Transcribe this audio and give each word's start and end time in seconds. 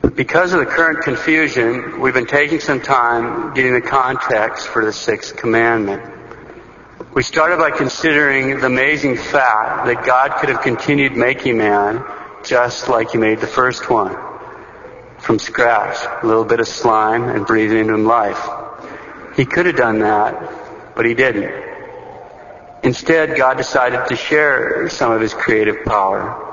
Because 0.00 0.52
of 0.52 0.60
the 0.60 0.66
current 0.66 1.00
confusion, 1.00 2.00
we've 2.00 2.14
been 2.14 2.26
taking 2.26 2.60
some 2.60 2.80
time 2.80 3.52
getting 3.54 3.74
the 3.74 3.80
context 3.80 4.68
for 4.68 4.84
the 4.84 4.92
sixth 4.92 5.36
commandment. 5.36 6.02
We 7.14 7.24
started 7.24 7.58
by 7.58 7.72
considering 7.72 8.60
the 8.60 8.66
amazing 8.66 9.16
fact 9.16 9.86
that 9.86 10.06
God 10.06 10.38
could 10.38 10.50
have 10.50 10.62
continued 10.62 11.16
making 11.16 11.58
man 11.58 12.04
just 12.44 12.88
like 12.88 13.10
he 13.10 13.18
made 13.18 13.40
the 13.40 13.48
first 13.48 13.90
one. 13.90 14.16
From 15.18 15.40
scratch, 15.40 15.96
a 16.22 16.24
little 16.24 16.44
bit 16.44 16.60
of 16.60 16.68
slime 16.68 17.24
and 17.24 17.44
breathing 17.44 17.78
into 17.78 17.94
him 17.94 18.04
life. 18.04 18.40
He 19.34 19.44
could 19.44 19.66
have 19.66 19.76
done 19.76 19.98
that, 19.98 20.94
but 20.94 21.06
he 21.06 21.14
didn't. 21.14 21.52
Instead, 22.84 23.36
God 23.36 23.56
decided 23.56 24.06
to 24.06 24.14
share 24.14 24.88
some 24.88 25.10
of 25.10 25.20
his 25.20 25.34
creative 25.34 25.84
power. 25.84 26.47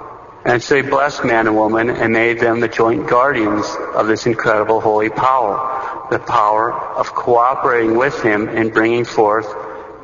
And 0.45 0.61
so 0.61 0.75
he 0.75 0.83
blessed 0.83 1.25
man 1.25 1.47
and 1.47 1.55
woman 1.55 1.89
and 1.89 2.13
made 2.13 2.39
them 2.39 2.59
the 2.59 2.67
joint 2.67 3.07
guardians 3.07 3.65
of 3.95 4.05
this 4.05 4.27
incredible 4.27 4.79
holy 4.79 5.09
power. 5.09 6.07
The 6.11 6.19
power 6.19 6.71
of 6.71 7.07
cooperating 7.15 7.97
with 7.97 8.21
him 8.21 8.47
in 8.49 8.69
bringing 8.69 9.05
forth 9.05 9.47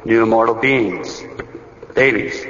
new 0.04 0.24
immortal 0.24 0.56
beings, 0.56 1.24
babies. 1.94 2.44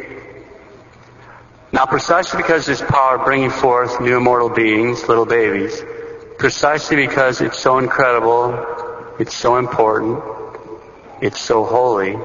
Now 1.74 1.86
precisely 1.86 2.42
because 2.42 2.66
this 2.66 2.82
power 2.82 3.18
of 3.18 3.26
bringing 3.26 3.50
forth 3.50 4.00
new 4.00 4.16
immortal 4.16 4.50
beings, 4.50 5.08
little 5.10 5.26
babies, 5.26 5.84
precisely 6.38 6.96
because 6.96 7.42
it's 7.42 7.60
so 7.60 7.78
incredible, 7.78 9.16
it's 9.20 9.36
so 9.36 9.58
important, 9.58 10.24
it's 11.22 11.42
so 11.42 11.66
holy, 11.66 12.18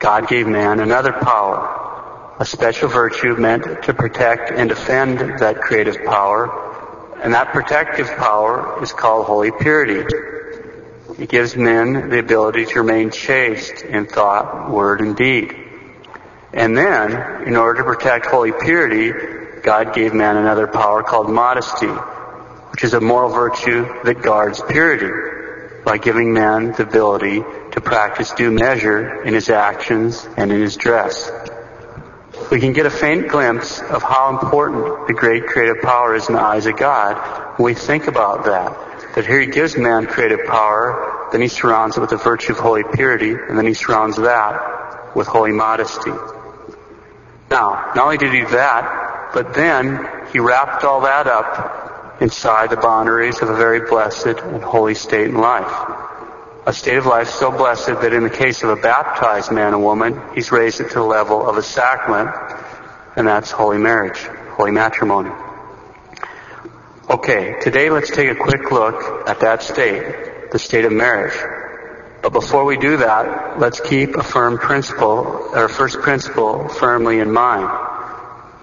God 0.00 0.28
gave 0.28 0.46
man 0.46 0.80
another 0.80 1.12
power, 1.12 1.79
a 2.40 2.44
special 2.46 2.88
virtue 2.88 3.36
meant 3.36 3.82
to 3.82 3.92
protect 3.92 4.50
and 4.50 4.70
defend 4.70 5.18
that 5.40 5.60
creative 5.60 6.02
power, 6.06 7.20
and 7.22 7.34
that 7.34 7.52
protective 7.52 8.08
power 8.16 8.82
is 8.82 8.94
called 8.94 9.26
holy 9.26 9.50
purity. 9.50 10.02
It 11.18 11.28
gives 11.28 11.54
men 11.54 12.08
the 12.08 12.18
ability 12.18 12.64
to 12.64 12.80
remain 12.80 13.10
chaste 13.10 13.82
in 13.82 14.06
thought, 14.06 14.70
word, 14.70 15.02
and 15.02 15.14
deed. 15.14 15.54
And 16.54 16.74
then, 16.74 17.46
in 17.46 17.56
order 17.56 17.82
to 17.82 17.84
protect 17.84 18.24
holy 18.24 18.52
purity, 18.52 19.12
God 19.60 19.94
gave 19.94 20.14
man 20.14 20.38
another 20.38 20.66
power 20.66 21.02
called 21.02 21.28
modesty, 21.28 21.88
which 21.88 22.84
is 22.84 22.94
a 22.94 23.02
moral 23.02 23.28
virtue 23.28 23.86
that 24.04 24.22
guards 24.22 24.62
purity 24.66 25.82
by 25.84 25.98
giving 25.98 26.32
man 26.32 26.72
the 26.72 26.84
ability 26.84 27.44
to 27.72 27.80
practice 27.82 28.32
due 28.32 28.50
measure 28.50 29.22
in 29.24 29.34
his 29.34 29.50
actions 29.50 30.26
and 30.38 30.50
in 30.50 30.62
his 30.62 30.78
dress. 30.78 31.30
We 32.50 32.58
can 32.58 32.72
get 32.72 32.84
a 32.84 32.90
faint 32.90 33.28
glimpse 33.28 33.80
of 33.80 34.02
how 34.02 34.30
important 34.30 35.06
the 35.06 35.14
great 35.14 35.46
creative 35.46 35.82
power 35.82 36.16
is 36.16 36.28
in 36.28 36.34
the 36.34 36.40
eyes 36.40 36.66
of 36.66 36.76
God 36.76 37.16
when 37.56 37.66
we 37.66 37.74
think 37.74 38.08
about 38.08 38.44
that. 38.46 39.14
That 39.14 39.24
here 39.24 39.40
he 39.40 39.46
gives 39.46 39.76
man 39.76 40.06
creative 40.06 40.46
power, 40.46 41.28
then 41.30 41.42
he 41.42 41.46
surrounds 41.46 41.96
it 41.96 42.00
with 42.00 42.10
the 42.10 42.16
virtue 42.16 42.52
of 42.52 42.58
holy 42.58 42.82
purity, 42.92 43.30
and 43.30 43.56
then 43.56 43.66
he 43.66 43.74
surrounds 43.74 44.16
that 44.16 45.14
with 45.14 45.28
holy 45.28 45.52
modesty. 45.52 46.10
Now, 47.50 47.92
not 47.94 47.98
only 47.98 48.18
did 48.18 48.32
he 48.32 48.40
do 48.40 48.48
that, 48.48 49.30
but 49.32 49.54
then 49.54 50.08
he 50.32 50.40
wrapped 50.40 50.82
all 50.82 51.02
that 51.02 51.28
up 51.28 52.20
inside 52.20 52.70
the 52.70 52.76
boundaries 52.76 53.40
of 53.42 53.48
a 53.48 53.56
very 53.56 53.88
blessed 53.88 54.26
and 54.26 54.62
holy 54.62 54.94
state 54.94 55.28
in 55.28 55.36
life. 55.36 56.09
A 56.66 56.74
state 56.74 56.98
of 56.98 57.06
life 57.06 57.28
so 57.28 57.50
blessed 57.50 57.86
that 57.86 58.12
in 58.12 58.22
the 58.22 58.30
case 58.30 58.62
of 58.62 58.68
a 58.68 58.76
baptized 58.76 59.50
man 59.50 59.72
and 59.72 59.82
woman, 59.82 60.20
he's 60.34 60.52
raised 60.52 60.80
it 60.80 60.88
to 60.90 60.94
the 60.94 61.02
level 61.02 61.48
of 61.48 61.56
a 61.56 61.62
sacrament, 61.62 62.28
and 63.16 63.26
that's 63.26 63.50
holy 63.50 63.78
marriage, 63.78 64.18
holy 64.56 64.70
matrimony. 64.70 65.30
Okay, 67.08 67.58
today 67.62 67.88
let's 67.88 68.10
take 68.10 68.30
a 68.30 68.34
quick 68.34 68.70
look 68.70 69.26
at 69.26 69.40
that 69.40 69.62
state, 69.62 70.50
the 70.52 70.58
state 70.58 70.84
of 70.84 70.92
marriage. 70.92 71.34
But 72.22 72.34
before 72.34 72.66
we 72.66 72.76
do 72.76 72.98
that, 72.98 73.58
let's 73.58 73.80
keep 73.80 74.14
a 74.16 74.22
firm 74.22 74.58
principle, 74.58 75.48
our 75.54 75.68
first 75.68 76.00
principle, 76.00 76.68
firmly 76.68 77.20
in 77.20 77.32
mind. 77.32 77.70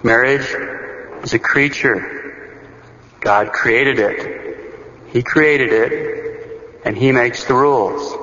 Marriage 0.04 0.46
is 1.24 1.34
a 1.34 1.38
creature. 1.40 2.62
God 3.18 3.52
created 3.52 3.98
it. 3.98 5.08
He 5.08 5.24
created 5.24 5.72
it, 5.72 6.17
and 6.84 6.96
He 6.96 7.12
makes 7.12 7.44
the 7.44 7.54
rules. 7.54 8.14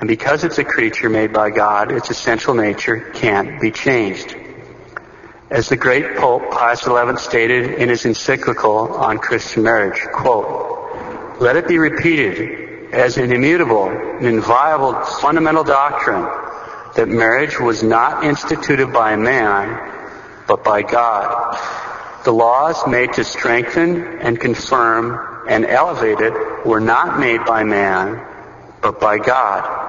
And 0.00 0.08
because 0.08 0.44
it's 0.44 0.58
a 0.58 0.64
creature 0.64 1.08
made 1.08 1.32
by 1.32 1.50
God, 1.50 1.90
its 1.92 2.10
essential 2.10 2.54
nature 2.54 3.10
can't 3.14 3.60
be 3.60 3.70
changed. 3.70 4.36
As 5.50 5.68
the 5.68 5.76
great 5.76 6.16
Pope 6.16 6.50
Pius 6.50 6.80
XI 6.80 7.16
stated 7.16 7.74
in 7.74 7.88
his 7.88 8.04
encyclical 8.04 8.94
on 8.94 9.18
Christian 9.18 9.62
marriage, 9.62 10.00
quote, 10.12 11.40
let 11.40 11.56
it 11.56 11.68
be 11.68 11.78
repeated 11.78 12.92
as 12.92 13.18
an 13.18 13.32
immutable 13.32 13.88
and 13.88 14.26
inviolable 14.26 15.04
fundamental 15.04 15.64
doctrine 15.64 16.22
that 16.96 17.08
marriage 17.08 17.58
was 17.58 17.82
not 17.82 18.24
instituted 18.24 18.92
by 18.92 19.16
man, 19.16 19.78
but 20.46 20.64
by 20.64 20.82
God. 20.82 21.56
The 22.24 22.32
laws 22.32 22.86
made 22.86 23.12
to 23.14 23.24
strengthen 23.24 24.20
and 24.20 24.40
confirm 24.40 25.33
and 25.48 25.64
elevated 25.66 26.32
were 26.64 26.80
not 26.80 27.18
made 27.18 27.44
by 27.44 27.64
man, 27.64 28.24
but 28.80 29.00
by 29.00 29.18
God. 29.18 29.84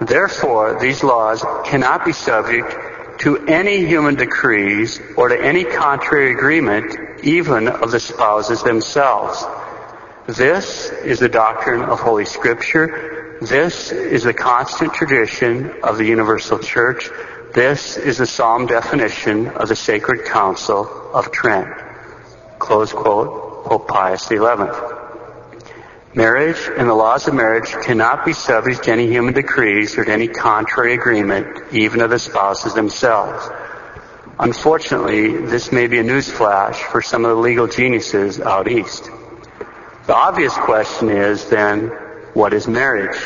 Therefore, 0.00 0.78
these 0.80 1.04
laws 1.04 1.44
cannot 1.64 2.04
be 2.04 2.12
subject 2.12 3.20
to 3.20 3.36
any 3.46 3.84
human 3.84 4.14
decrees 4.14 4.98
or 5.16 5.28
to 5.28 5.38
any 5.38 5.64
contrary 5.64 6.32
agreement, 6.32 7.22
even 7.22 7.68
of 7.68 7.90
the 7.90 8.00
spouses 8.00 8.62
themselves. 8.62 9.44
This 10.26 10.90
is 10.90 11.18
the 11.18 11.28
doctrine 11.28 11.82
of 11.82 12.00
Holy 12.00 12.24
Scripture. 12.24 13.38
This 13.42 13.92
is 13.92 14.24
the 14.24 14.32
constant 14.32 14.94
tradition 14.94 15.82
of 15.82 15.98
the 15.98 16.04
Universal 16.04 16.60
Church. 16.60 17.10
This 17.52 17.96
is 17.96 18.18
the 18.18 18.26
solemn 18.26 18.66
definition 18.66 19.48
of 19.48 19.68
the 19.68 19.76
Sacred 19.76 20.24
Council 20.24 21.10
of 21.12 21.30
Trent. 21.30 21.68
Close 22.58 22.92
quote, 22.92 23.64
Pope 23.64 23.88
Pius 23.88 24.26
XI. 24.28 24.99
Marriage 26.12 26.68
and 26.76 26.88
the 26.88 26.94
laws 26.94 27.28
of 27.28 27.34
marriage 27.34 27.70
cannot 27.84 28.24
be 28.24 28.32
subject 28.32 28.82
to 28.82 28.90
any 28.90 29.06
human 29.06 29.32
decrees 29.32 29.96
or 29.96 30.04
to 30.04 30.12
any 30.12 30.26
contrary 30.26 30.94
agreement, 30.94 31.72
even 31.72 32.00
of 32.00 32.10
the 32.10 32.18
spouses 32.18 32.74
themselves. 32.74 33.48
Unfortunately, 34.40 35.36
this 35.46 35.70
may 35.70 35.86
be 35.86 36.00
a 36.00 36.02
newsflash 36.02 36.74
for 36.74 37.00
some 37.00 37.24
of 37.24 37.36
the 37.36 37.40
legal 37.40 37.68
geniuses 37.68 38.40
out 38.40 38.68
east. 38.68 39.08
The 40.06 40.14
obvious 40.16 40.52
question 40.56 41.10
is 41.10 41.48
then, 41.48 41.88
what 42.34 42.54
is 42.54 42.66
marriage? 42.66 43.16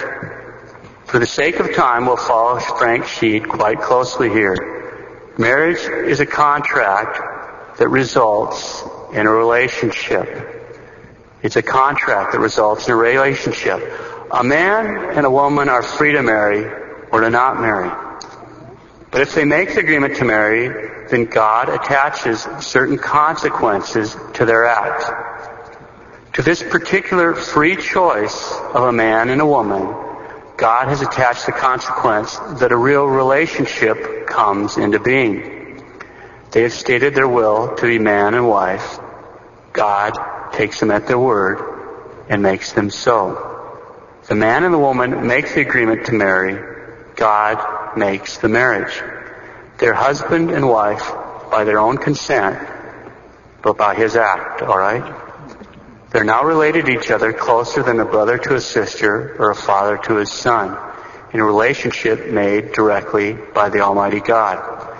For 1.07 1.19
the 1.19 1.27
sake 1.27 1.61
of 1.61 1.75
time, 1.75 2.05
we'll 2.05 2.19
follow 2.19 2.61
Frank 2.61 3.05
Sheed 3.05 3.49
quite 3.49 3.81
closely 3.81 4.29
here. 4.29 5.33
Marriage 5.39 5.79
is 6.07 6.21
a 6.21 6.27
contract 6.27 7.79
that 7.79 7.89
results 7.89 8.83
in 9.15 9.27
a 9.27 9.31
relationship. 9.31 10.64
It's 11.45 11.57
a 11.57 11.63
contract 11.63 12.33
that 12.33 12.39
results 12.39 12.87
in 12.87 12.95
a 12.95 12.97
relationship. 12.97 13.79
A 14.33 14.43
man 14.43 15.15
and 15.15 15.27
a 15.27 15.31
woman 15.31 15.69
are 15.69 15.83
free 15.83 16.13
to 16.13 16.23
marry 16.23 16.65
or 17.13 17.21
to 17.21 17.29
not 17.29 17.61
marry. 17.61 17.91
But 19.11 19.21
if 19.21 19.35
they 19.35 19.45
make 19.45 19.75
the 19.75 19.81
agreement 19.81 20.17
to 20.17 20.25
marry, 20.25 21.07
then 21.11 21.27
God 21.27 21.69
attaches 21.69 22.49
certain 22.61 22.97
consequences 22.97 24.17
to 24.33 24.47
their 24.47 24.65
act. 24.65 26.33
To 26.37 26.43
this 26.43 26.63
particular 26.63 27.35
free 27.35 27.77
choice 27.77 28.51
of 28.73 28.85
a 28.85 28.93
man 28.93 29.29
and 29.29 29.43
a 29.43 29.47
woman, 29.47 29.83
God 30.57 30.89
has 30.89 31.03
attached 31.03 31.45
the 31.45 31.53
consequence 31.53 32.39
that 32.59 32.73
a 32.73 32.77
real 32.77 33.05
relationship 33.05 34.27
comes 34.27 34.79
into 34.79 34.99
being. 34.99 35.85
They 36.53 36.63
have 36.63 36.73
stated 36.73 37.15
their 37.15 37.29
will 37.29 37.77
to 37.77 37.87
be 37.87 37.99
man 37.99 38.33
and 38.33 38.49
wife. 38.49 38.99
God 39.75 40.34
takes 40.53 40.81
them 40.81 40.91
at 40.91 41.07
their 41.07 41.19
word 41.19 42.27
and 42.29 42.43
makes 42.43 42.73
them 42.73 42.91
so. 42.91 43.51
The 44.29 44.35
man 44.35 44.65
and 44.65 44.73
the 44.73 44.79
woman 44.79 45.27
make 45.27 45.53
the 45.55 45.61
agreement 45.61 46.07
to 46.07 46.13
marry. 46.13 46.59
God 47.17 47.97
makes 47.97 48.39
the 48.39 48.49
marriage. 48.49 49.03
They're 49.79 49.95
husband 49.95 50.51
and 50.51 50.69
wife 50.69 51.13
by 51.51 51.65
their 51.65 51.79
own 51.79 51.99
consent, 51.99 52.59
but 53.63 53.77
by 53.77 53.95
his 53.95 54.17
act, 54.17 54.63
alright? 54.63 55.05
They're 56.11 56.25
now 56.25 56.45
related 56.45 56.87
to 56.87 56.93
each 56.93 57.11
other 57.11 57.33
closer 57.33 57.83
than 57.83 57.99
a 58.01 58.05
brother 58.05 58.39
to 58.39 58.55
a 58.55 58.61
sister 58.61 59.37
or 59.39 59.51
a 59.51 59.55
father 59.55 59.99
to 60.05 60.17
his 60.17 60.31
son 60.31 60.79
in 61.33 61.41
a 61.41 61.45
relationship 61.45 62.31
made 62.31 62.73
directly 62.73 63.33
by 63.33 63.69
the 63.69 63.81
Almighty 63.81 64.21
God. 64.21 64.97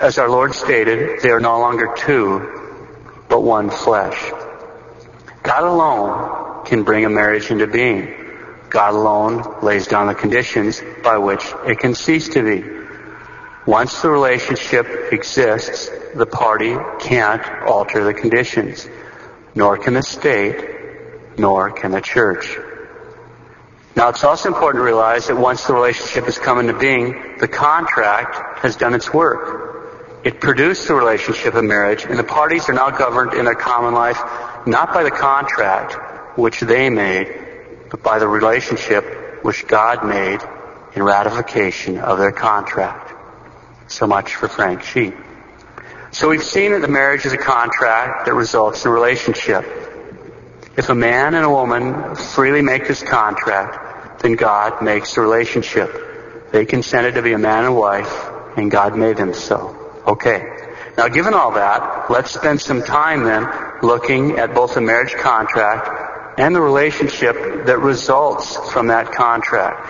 As 0.00 0.18
our 0.18 0.30
Lord 0.30 0.54
stated, 0.54 1.20
they 1.20 1.30
are 1.30 1.40
no 1.40 1.60
longer 1.60 1.94
two, 1.96 3.22
but 3.28 3.42
one 3.42 3.68
flesh. 3.68 4.32
God 5.44 5.62
alone 5.62 6.64
can 6.64 6.82
bring 6.84 7.04
a 7.04 7.10
marriage 7.10 7.50
into 7.50 7.66
being. 7.66 8.14
God 8.70 8.94
alone 8.94 9.62
lays 9.62 9.86
down 9.86 10.06
the 10.06 10.14
conditions 10.14 10.82
by 11.02 11.18
which 11.18 11.44
it 11.66 11.78
can 11.78 11.94
cease 11.94 12.30
to 12.30 12.42
be. 12.42 12.64
Once 13.66 14.00
the 14.00 14.08
relationship 14.08 15.12
exists, 15.12 15.90
the 16.14 16.26
party 16.26 16.74
can't 16.98 17.46
alter 17.62 18.04
the 18.04 18.14
conditions. 18.14 18.88
nor 19.54 19.78
can 19.78 19.94
the 19.94 20.02
state, 20.02 21.38
nor 21.38 21.70
can 21.70 21.92
the 21.92 22.00
church. 22.00 22.58
Now 23.96 24.08
it's 24.08 24.24
also 24.24 24.48
important 24.48 24.80
to 24.80 24.84
realize 24.84 25.28
that 25.28 25.36
once 25.36 25.64
the 25.66 25.74
relationship 25.74 26.24
has 26.24 26.38
come 26.38 26.58
into 26.58 26.72
being, 26.72 27.36
the 27.38 27.46
contract 27.46 28.58
has 28.58 28.74
done 28.76 28.94
its 28.94 29.12
work. 29.14 30.22
It 30.24 30.40
produced 30.40 30.88
the 30.88 30.94
relationship 30.94 31.54
of 31.54 31.62
marriage, 31.64 32.04
and 32.04 32.18
the 32.18 32.24
parties 32.24 32.68
are 32.68 32.72
now 32.72 32.90
governed 32.90 33.34
in 33.34 33.44
their 33.44 33.54
common 33.54 33.94
life 33.94 34.18
not 34.66 34.92
by 34.92 35.02
the 35.02 35.10
contract 35.10 36.38
which 36.38 36.60
they 36.60 36.90
made, 36.90 37.28
but 37.90 38.02
by 38.02 38.18
the 38.18 38.28
relationship 38.28 39.44
which 39.44 39.66
God 39.66 40.06
made 40.06 40.40
in 40.94 41.02
ratification 41.02 41.98
of 41.98 42.18
their 42.18 42.32
contract. 42.32 43.12
So 43.88 44.06
much 44.06 44.34
for 44.34 44.48
Frank 44.48 44.80
Sheed. 44.80 45.14
So 46.12 46.28
we've 46.28 46.42
seen 46.42 46.72
that 46.72 46.80
the 46.80 46.88
marriage 46.88 47.26
is 47.26 47.32
a 47.32 47.38
contract 47.38 48.26
that 48.26 48.34
results 48.34 48.84
in 48.84 48.90
a 48.90 48.94
relationship. 48.94 49.64
If 50.76 50.88
a 50.88 50.94
man 50.94 51.34
and 51.34 51.44
a 51.44 51.50
woman 51.50 52.14
freely 52.14 52.62
make 52.62 52.88
this 52.88 53.02
contract, 53.02 54.22
then 54.22 54.34
God 54.34 54.82
makes 54.82 55.14
the 55.14 55.20
relationship. 55.20 56.50
They 56.52 56.64
consented 56.64 57.14
to 57.14 57.22
be 57.22 57.32
a 57.32 57.38
man 57.38 57.64
and 57.64 57.76
wife, 57.76 58.30
and 58.56 58.70
God 58.70 58.96
made 58.96 59.16
them 59.16 59.34
so. 59.34 60.02
Okay. 60.06 60.70
Now 60.96 61.08
given 61.08 61.34
all 61.34 61.52
that, 61.52 62.10
let's 62.10 62.32
spend 62.32 62.60
some 62.60 62.82
time 62.82 63.24
then 63.24 63.44
looking 63.82 64.38
at 64.38 64.54
both 64.54 64.74
the 64.74 64.80
marriage 64.80 65.14
contract 65.14 66.38
and 66.38 66.54
the 66.54 66.60
relationship 66.60 67.34
that 67.66 67.78
results 67.78 68.56
from 68.72 68.88
that 68.88 69.12
contract. 69.12 69.88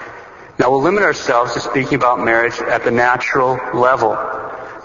Now 0.58 0.70
we'll 0.70 0.82
limit 0.82 1.02
ourselves 1.02 1.54
to 1.54 1.60
speaking 1.60 1.94
about 1.94 2.20
marriage 2.20 2.58
at 2.60 2.84
the 2.84 2.90
natural 2.90 3.58
level. 3.74 4.12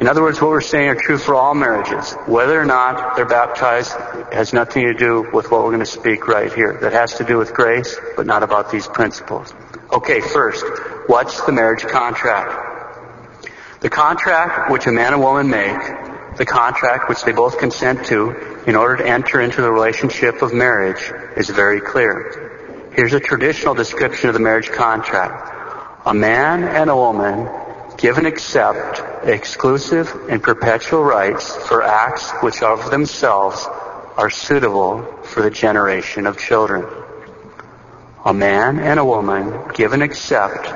In 0.01 0.07
other 0.07 0.21
words, 0.21 0.41
what 0.41 0.49
we're 0.49 0.61
saying 0.61 0.87
are 0.87 0.95
true 0.95 1.17
for 1.17 1.35
all 1.35 1.53
marriages. 1.53 2.13
Whether 2.25 2.59
or 2.59 2.65
not 2.65 3.17
they're 3.17 3.25
baptized 3.25 3.91
has 4.31 4.53
nothing 4.53 4.87
to 4.87 4.93
do 4.93 5.29
with 5.33 5.51
what 5.51 5.61
we're 5.61 5.71
going 5.71 5.79
to 5.79 5.85
speak 5.85 6.27
right 6.27 6.51
here. 6.51 6.79
That 6.81 6.93
has 6.93 7.15
to 7.15 7.25
do 7.25 7.37
with 7.37 7.53
grace, 7.53 7.99
but 8.15 8.25
not 8.25 8.41
about 8.41 8.71
these 8.71 8.87
principles. 8.87 9.53
Okay, 9.91 10.21
first, 10.21 10.65
what's 11.07 11.41
the 11.45 11.51
marriage 11.51 11.81
contract? 11.81 13.49
The 13.81 13.89
contract 13.89 14.71
which 14.71 14.87
a 14.87 14.91
man 14.91 15.13
and 15.13 15.21
woman 15.21 15.49
make, 15.49 16.37
the 16.37 16.45
contract 16.45 17.09
which 17.09 17.23
they 17.23 17.33
both 17.33 17.59
consent 17.59 18.05
to 18.07 18.48
in 18.67 18.75
order 18.75 18.97
to 18.97 19.07
enter 19.07 19.41
into 19.41 19.61
the 19.61 19.71
relationship 19.71 20.41
of 20.41 20.53
marriage 20.53 21.11
is 21.37 21.49
very 21.49 21.81
clear. 21.81 22.91
Here's 22.93 23.13
a 23.13 23.19
traditional 23.19 23.73
description 23.73 24.29
of 24.29 24.33
the 24.33 24.41
marriage 24.41 24.69
contract. 24.69 26.05
A 26.05 26.13
man 26.13 26.63
and 26.63 26.89
a 26.89 26.95
woman 26.95 27.49
give 27.97 28.17
and 28.17 28.27
accept 28.27 29.27
exclusive 29.27 30.13
and 30.29 30.41
perpetual 30.41 31.03
rights 31.03 31.55
for 31.55 31.83
acts 31.83 32.31
which 32.41 32.61
of 32.61 32.89
themselves 32.91 33.65
are 34.17 34.29
suitable 34.29 35.03
for 35.23 35.41
the 35.41 35.49
generation 35.49 36.27
of 36.27 36.37
children. 36.37 36.85
A 38.25 38.33
man 38.33 38.79
and 38.79 38.99
a 38.99 39.05
woman 39.05 39.53
give 39.73 39.93
and 39.93 40.03
accept 40.03 40.67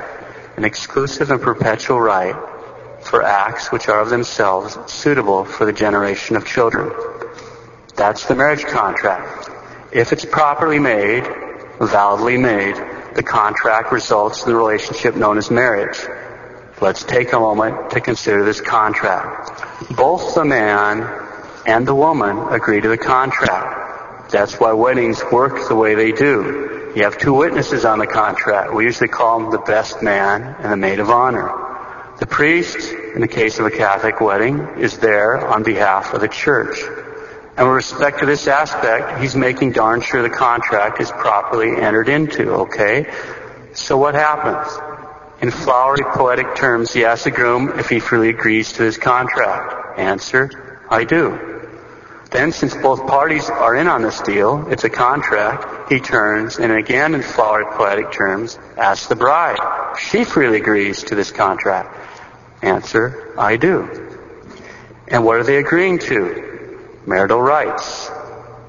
an 0.56 0.64
exclusive 0.64 1.30
and 1.30 1.40
perpetual 1.40 2.00
right 2.00 2.34
for 3.02 3.22
acts 3.22 3.70
which 3.70 3.88
are 3.88 4.00
of 4.00 4.08
themselves 4.08 4.78
suitable 4.90 5.44
for 5.44 5.66
the 5.66 5.72
generation 5.72 6.36
of 6.36 6.46
children. 6.46 6.90
That's 7.96 8.26
the 8.26 8.34
marriage 8.34 8.64
contract. 8.64 9.50
If 9.92 10.12
it's 10.12 10.24
properly 10.24 10.80
made, 10.80 11.24
validly 11.80 12.38
made, 12.38 12.74
the 13.14 13.22
contract 13.22 13.92
results 13.92 14.42
in 14.42 14.50
the 14.50 14.56
relationship 14.56 15.14
known 15.14 15.38
as 15.38 15.50
marriage. 15.50 15.98
Let's 16.80 17.04
take 17.04 17.32
a 17.32 17.38
moment 17.38 17.90
to 17.90 18.00
consider 18.00 18.44
this 18.44 18.60
contract. 18.60 19.96
Both 19.96 20.34
the 20.34 20.44
man 20.44 21.08
and 21.66 21.86
the 21.86 21.94
woman 21.94 22.52
agree 22.52 22.80
to 22.80 22.88
the 22.88 22.98
contract. 22.98 24.32
That's 24.32 24.58
why 24.58 24.72
weddings 24.72 25.22
work 25.30 25.68
the 25.68 25.76
way 25.76 25.94
they 25.94 26.10
do. 26.10 26.92
You 26.96 27.04
have 27.04 27.18
two 27.18 27.32
witnesses 27.32 27.84
on 27.84 28.00
the 28.00 28.06
contract. 28.06 28.74
We 28.74 28.84
usually 28.84 29.08
call 29.08 29.38
them 29.40 29.50
the 29.50 29.58
best 29.58 30.02
man 30.02 30.56
and 30.58 30.72
the 30.72 30.76
maid 30.76 30.98
of 30.98 31.10
honor. 31.10 31.48
The 32.18 32.26
priest, 32.26 32.92
in 32.92 33.20
the 33.20 33.28
case 33.28 33.58
of 33.58 33.66
a 33.66 33.70
Catholic 33.70 34.20
wedding, 34.20 34.60
is 34.78 34.98
there 34.98 35.46
on 35.46 35.62
behalf 35.62 36.14
of 36.14 36.20
the 36.20 36.28
church. 36.28 36.78
And 37.56 37.68
with 37.68 37.76
respect 37.76 38.18
to 38.18 38.26
this 38.26 38.48
aspect, 38.48 39.20
he's 39.20 39.36
making 39.36 39.72
darn 39.72 40.00
sure 40.00 40.22
the 40.22 40.30
contract 40.30 41.00
is 41.00 41.10
properly 41.10 41.80
entered 41.80 42.08
into, 42.08 42.50
okay? 42.52 43.12
So 43.74 43.96
what 43.96 44.14
happens? 44.14 44.76
In 45.40 45.50
flowery 45.50 46.04
poetic 46.14 46.56
terms, 46.56 46.92
he 46.92 47.04
asks 47.04 47.24
the 47.24 47.30
groom 47.30 47.78
if 47.78 47.88
he 47.88 48.00
freely 48.00 48.30
agrees 48.30 48.72
to 48.72 48.78
this 48.78 48.96
contract. 48.96 49.98
Answer, 49.98 50.80
I 50.90 51.04
do. 51.04 51.54
Then, 52.30 52.50
since 52.50 52.74
both 52.74 53.06
parties 53.06 53.48
are 53.48 53.76
in 53.76 53.86
on 53.86 54.02
this 54.02 54.20
deal, 54.22 54.66
it's 54.68 54.82
a 54.82 54.90
contract, 54.90 55.92
he 55.92 56.00
turns 56.00 56.58
and 56.58 56.72
again 56.72 57.14
in 57.14 57.22
flowery 57.22 57.66
poetic 57.66 58.10
terms 58.10 58.58
asks 58.76 59.06
the 59.06 59.14
bride. 59.14 59.58
She 60.00 60.24
freely 60.24 60.56
agrees 60.56 61.04
to 61.04 61.14
this 61.14 61.30
contract. 61.30 61.96
Answer, 62.62 63.34
I 63.38 63.56
do. 63.56 64.18
And 65.06 65.24
what 65.24 65.36
are 65.36 65.44
they 65.44 65.58
agreeing 65.58 66.00
to? 66.00 66.43
Marital 67.06 67.40
rights. 67.40 68.10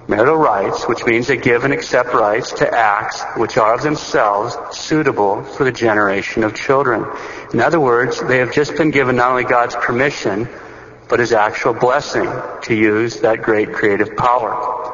Marital 0.08 0.36
rights, 0.36 0.88
which 0.88 1.06
means 1.06 1.28
they 1.28 1.38
give 1.38 1.64
and 1.64 1.74
accept 1.74 2.14
rights 2.14 2.52
to 2.54 2.70
acts 2.70 3.24
which 3.38 3.58
are 3.58 3.74
of 3.74 3.82
themselves 3.82 4.58
suitable 4.78 5.42
for 5.44 5.64
the 5.64 5.72
generation 5.72 6.44
of 6.44 6.54
children. 6.54 7.06
In 7.54 7.62
other 7.62 7.80
words, 7.80 8.22
they 8.22 8.40
have 8.40 8.52
just 8.52 8.76
been 8.76 8.92
given 8.92 9.16
not 9.16 9.32
only 9.32 9.46
God's 9.46 9.76
permission, 9.76 10.50
but 11.08 11.20
His 11.20 11.32
actual 11.32 11.74
blessing 11.74 12.30
to 12.64 12.76
use 12.76 13.22
that 13.22 13.42
great 13.42 13.72
creative 13.74 14.18
power. 14.18 14.92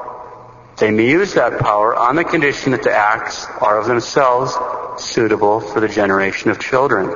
They 0.77 0.91
may 0.91 1.09
use 1.09 1.33
that 1.33 1.59
power 1.59 1.95
on 1.95 2.15
the 2.15 2.23
condition 2.23 2.71
that 2.71 2.83
the 2.83 2.95
acts 2.95 3.45
are 3.59 3.79
of 3.79 3.87
themselves 3.87 4.55
suitable 5.03 5.61
for 5.61 5.79
the 5.79 5.87
generation 5.87 6.51
of 6.51 6.59
children. 6.59 7.09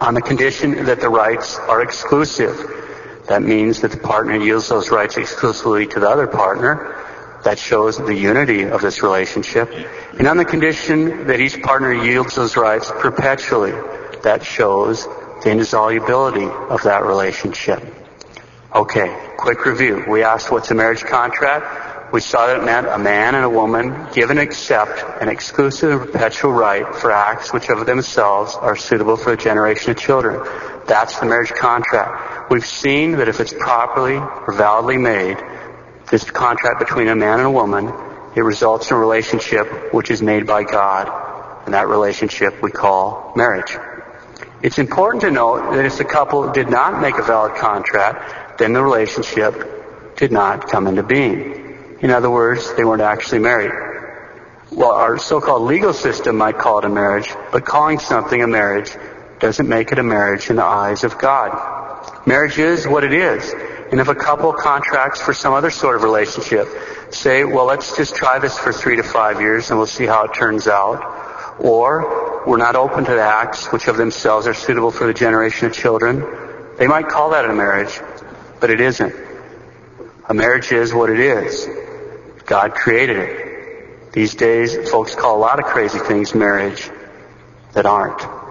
On 0.00 0.14
the 0.14 0.22
condition 0.22 0.86
that 0.86 1.00
the 1.00 1.08
rights 1.08 1.56
are 1.56 1.82
exclusive. 1.82 2.58
That 3.28 3.42
means 3.42 3.80
that 3.80 3.92
the 3.92 3.98
partner 3.98 4.36
yields 4.36 4.68
those 4.68 4.90
rights 4.90 5.16
exclusively 5.16 5.86
to 5.88 6.00
the 6.00 6.08
other 6.08 6.26
partner 6.26 6.96
that 7.44 7.58
shows 7.58 7.98
the 7.98 8.14
unity 8.14 8.64
of 8.64 8.80
this 8.80 9.02
relationship. 9.02 9.70
And 10.18 10.26
on 10.26 10.36
the 10.36 10.44
condition 10.44 11.26
that 11.26 11.40
each 11.40 11.60
partner 11.62 11.92
yields 11.92 12.34
those 12.34 12.56
rights 12.56 12.90
perpetually, 12.90 13.72
that 14.22 14.44
shows 14.44 15.06
the 15.42 15.50
indissolubility 15.50 16.46
of 16.46 16.82
that 16.84 17.04
relationship. 17.04 17.82
Okay, 18.74 19.34
quick 19.36 19.66
review. 19.66 20.04
We 20.08 20.22
asked 20.22 20.50
what's 20.50 20.70
a 20.70 20.74
marriage 20.74 21.02
contract? 21.02 22.12
We 22.12 22.20
saw 22.20 22.46
that 22.46 22.58
it 22.58 22.64
meant 22.64 22.86
a 22.86 22.98
man 22.98 23.34
and 23.34 23.44
a 23.44 23.50
woman 23.50 24.08
give 24.12 24.30
and 24.30 24.38
accept 24.38 25.02
an 25.22 25.28
exclusive 25.28 25.92
and 25.92 26.12
perpetual 26.12 26.52
right 26.52 26.94
for 26.94 27.10
acts 27.10 27.52
which 27.52 27.70
of 27.70 27.86
themselves 27.86 28.54
are 28.54 28.76
suitable 28.76 29.16
for 29.16 29.30
the 29.30 29.42
generation 29.42 29.92
of 29.92 29.98
children. 29.98 30.46
That's 30.86 31.18
the 31.20 31.26
marriage 31.26 31.50
contract. 31.50 32.50
We've 32.50 32.66
seen 32.66 33.12
that 33.12 33.28
if 33.28 33.40
it's 33.40 33.52
properly 33.52 34.16
or 34.16 34.52
validly 34.52 34.98
made, 34.98 35.38
this 36.10 36.28
contract 36.30 36.78
between 36.78 37.08
a 37.08 37.16
man 37.16 37.38
and 37.38 37.46
a 37.46 37.50
woman, 37.50 37.92
it 38.34 38.40
results 38.40 38.90
in 38.90 38.96
a 38.96 39.00
relationship 39.00 39.94
which 39.94 40.10
is 40.10 40.22
made 40.22 40.46
by 40.46 40.64
God, 40.64 41.64
and 41.64 41.74
that 41.74 41.88
relationship 41.88 42.62
we 42.62 42.70
call 42.70 43.32
marriage. 43.36 43.76
It's 44.62 44.78
important 44.78 45.22
to 45.22 45.30
note 45.30 45.72
that 45.72 45.84
if 45.84 45.98
the 45.98 46.04
couple 46.04 46.50
did 46.52 46.70
not 46.70 47.00
make 47.00 47.18
a 47.18 47.22
valid 47.22 47.56
contract, 47.56 48.58
then 48.58 48.72
the 48.72 48.82
relationship 48.82 50.16
did 50.16 50.32
not 50.32 50.68
come 50.68 50.86
into 50.86 51.02
being. 51.02 51.98
In 52.00 52.10
other 52.10 52.30
words, 52.30 52.74
they 52.74 52.84
weren't 52.84 53.02
actually 53.02 53.40
married. 53.40 53.72
Well, 54.70 54.92
our 54.92 55.18
so-called 55.18 55.62
legal 55.62 55.92
system 55.92 56.36
might 56.36 56.58
call 56.58 56.78
it 56.78 56.84
a 56.84 56.88
marriage, 56.88 57.34
but 57.52 57.64
calling 57.64 57.98
something 57.98 58.42
a 58.42 58.46
marriage 58.46 58.90
doesn't 59.42 59.68
make 59.68 59.90
it 59.90 59.98
a 59.98 60.02
marriage 60.04 60.48
in 60.50 60.56
the 60.56 60.64
eyes 60.64 61.02
of 61.02 61.18
God. 61.18 61.50
Marriage 62.26 62.58
is 62.58 62.86
what 62.86 63.02
it 63.02 63.12
is. 63.12 63.52
And 63.90 64.00
if 64.00 64.06
a 64.06 64.14
couple 64.14 64.52
contracts 64.52 65.20
for 65.20 65.34
some 65.34 65.52
other 65.52 65.68
sort 65.68 65.96
of 65.96 66.04
relationship, 66.04 66.68
say, 67.10 67.44
well, 67.44 67.66
let's 67.66 67.96
just 67.96 68.14
try 68.14 68.38
this 68.38 68.56
for 68.56 68.72
three 68.72 68.96
to 68.96 69.02
five 69.02 69.40
years 69.40 69.68
and 69.68 69.78
we'll 69.78 69.88
see 69.88 70.06
how 70.06 70.24
it 70.24 70.32
turns 70.32 70.68
out. 70.68 71.56
Or 71.58 72.44
we're 72.46 72.56
not 72.56 72.76
open 72.76 73.04
to 73.04 73.10
the 73.10 73.20
acts 73.20 73.66
which 73.66 73.88
of 73.88 73.96
themselves 73.96 74.46
are 74.46 74.54
suitable 74.54 74.92
for 74.92 75.08
the 75.08 75.12
generation 75.12 75.66
of 75.66 75.74
children. 75.74 76.24
They 76.78 76.86
might 76.86 77.08
call 77.08 77.30
that 77.30 77.44
a 77.44 77.52
marriage, 77.52 78.00
but 78.60 78.70
it 78.70 78.80
isn't. 78.80 79.14
A 80.28 80.34
marriage 80.34 80.70
is 80.70 80.94
what 80.94 81.10
it 81.10 81.18
is. 81.18 81.66
God 82.46 82.74
created 82.74 83.16
it. 83.16 84.12
These 84.12 84.36
days, 84.36 84.88
folks 84.88 85.16
call 85.16 85.36
a 85.36 85.40
lot 85.40 85.58
of 85.58 85.64
crazy 85.64 85.98
things 85.98 86.32
marriage 86.32 86.88
that 87.72 87.86
aren't. 87.86 88.41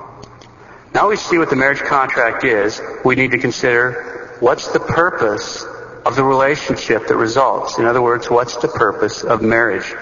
Now 0.93 1.09
we 1.09 1.15
see 1.15 1.37
what 1.37 1.49
the 1.49 1.55
marriage 1.55 1.79
contract 1.79 2.43
is, 2.43 2.81
we 3.05 3.15
need 3.15 3.31
to 3.31 3.37
consider 3.37 4.35
what's 4.41 4.73
the 4.73 4.79
purpose 4.79 5.63
of 6.05 6.15
the 6.17 6.23
relationship 6.23 7.07
that 7.07 7.15
results? 7.15 7.77
In 7.77 7.85
other 7.85 8.01
words, 8.01 8.29
what's 8.29 8.57
the 8.57 8.67
purpose 8.67 9.23
of 9.23 9.41
marriage? 9.41 9.93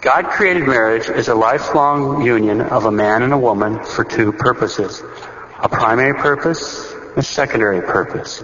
God 0.00 0.26
created 0.26 0.66
marriage 0.66 1.10
as 1.10 1.28
a 1.28 1.34
lifelong 1.34 2.22
union 2.22 2.62
of 2.62 2.86
a 2.86 2.90
man 2.90 3.22
and 3.22 3.32
a 3.32 3.38
woman 3.38 3.84
for 3.84 4.04
two 4.04 4.32
purposes. 4.32 5.02
A 5.60 5.68
primary 5.68 6.14
purpose, 6.14 6.90
a 7.16 7.22
secondary 7.22 7.82
purpose. 7.82 8.42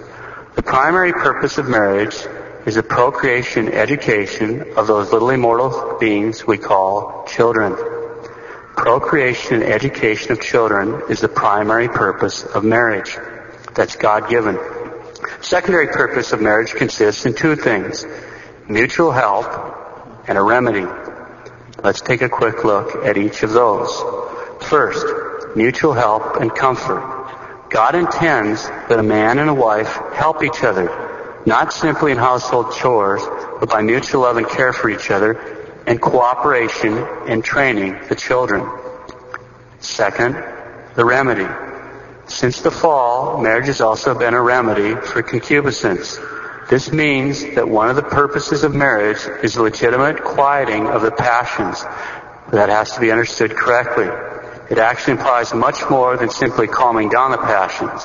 The 0.55 0.63
primary 0.63 1.13
purpose 1.13 1.57
of 1.57 1.67
marriage 1.67 2.15
is 2.67 2.75
the 2.75 2.83
procreation 2.83 3.69
education 3.69 4.73
of 4.77 4.85
those 4.85 5.11
little 5.11 5.29
immortal 5.29 5.97
beings 5.99 6.45
we 6.45 6.57
call 6.57 7.25
children. 7.25 7.75
Procreation 8.75 9.61
and 9.61 9.63
education 9.63 10.33
of 10.33 10.41
children 10.41 11.03
is 11.09 11.21
the 11.21 11.29
primary 11.29 11.87
purpose 11.87 12.43
of 12.43 12.63
marriage. 12.63 13.17
That's 13.73 13.95
God-given. 13.95 14.59
Secondary 15.41 15.87
purpose 15.87 16.33
of 16.33 16.41
marriage 16.41 16.73
consists 16.73 17.25
in 17.25 17.33
two 17.33 17.55
things. 17.55 18.05
Mutual 18.67 19.11
help 19.11 19.47
and 20.27 20.37
a 20.37 20.41
remedy. 20.41 20.85
Let's 21.81 22.01
take 22.01 22.21
a 22.21 22.29
quick 22.29 22.65
look 22.65 23.05
at 23.05 23.17
each 23.17 23.43
of 23.43 23.51
those. 23.51 23.95
First, 24.63 25.55
mutual 25.55 25.93
help 25.93 26.35
and 26.35 26.53
comfort. 26.53 27.67
God 27.69 27.95
intends 27.95 28.67
that 28.67 28.99
a 28.99 29.03
man 29.03 29.39
and 29.39 29.49
a 29.49 29.53
wife 29.53 29.95
help 30.13 30.43
each 30.43 30.63
other, 30.63 31.41
not 31.45 31.71
simply 31.71 32.11
in 32.11 32.17
household 32.17 32.73
chores, 32.73 33.21
but 33.59 33.69
by 33.69 33.81
mutual 33.81 34.21
love 34.21 34.37
and 34.37 34.47
care 34.47 34.73
for 34.73 34.89
each 34.89 35.11
other 35.11 35.54
and 35.87 36.01
cooperation 36.01 36.97
in 37.27 37.41
training 37.41 37.99
the 38.09 38.15
children. 38.15 38.67
Second, 39.79 40.35
the 40.95 41.05
remedy. 41.05 41.47
Since 42.27 42.61
the 42.61 42.71
fall, 42.71 43.41
marriage 43.41 43.67
has 43.67 43.81
also 43.81 44.17
been 44.17 44.33
a 44.33 44.41
remedy 44.41 44.95
for 44.95 45.21
concupiscence. 45.21 46.19
This 46.69 46.91
means 46.91 47.43
that 47.53 47.69
one 47.69 47.89
of 47.89 47.95
the 47.95 48.01
purposes 48.01 48.63
of 48.63 48.73
marriage 48.73 49.19
is 49.43 49.53
the 49.53 49.61
legitimate 49.61 50.23
quieting 50.23 50.87
of 50.87 51.03
the 51.03 51.11
passions. 51.11 51.83
That 52.51 52.69
has 52.69 52.93
to 52.93 52.99
be 52.99 53.11
understood 53.11 53.55
correctly. 53.55 54.07
It 54.71 54.79
actually 54.79 55.13
implies 55.13 55.53
much 55.53 55.87
more 55.89 56.17
than 56.17 56.31
simply 56.31 56.67
calming 56.67 57.09
down 57.09 57.29
the 57.29 57.37
passions. 57.37 58.03